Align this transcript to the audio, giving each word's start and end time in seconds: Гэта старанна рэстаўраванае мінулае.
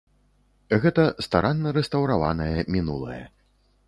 Гэта 0.85 1.03
старанна 1.25 1.73
рэстаўраванае 1.77 2.59
мінулае. 2.77 3.19